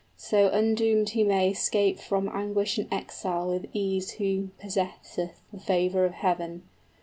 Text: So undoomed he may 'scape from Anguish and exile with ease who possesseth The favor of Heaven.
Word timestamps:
So 0.17 0.49
undoomed 0.49 1.09
he 1.09 1.23
may 1.23 1.53
'scape 1.53 1.99
from 1.99 2.27
Anguish 2.33 2.79
and 2.79 2.91
exile 2.91 3.49
with 3.51 3.67
ease 3.71 4.13
who 4.13 4.49
possesseth 4.59 5.41
The 5.53 5.59
favor 5.59 6.05
of 6.05 6.13
Heaven. 6.13 6.63